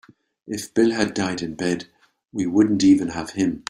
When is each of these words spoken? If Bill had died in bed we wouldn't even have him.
If 0.47 0.73
Bill 0.73 0.93
had 0.93 1.13
died 1.13 1.43
in 1.43 1.53
bed 1.53 1.85
we 2.31 2.47
wouldn't 2.47 2.83
even 2.83 3.09
have 3.09 3.33
him. 3.33 3.59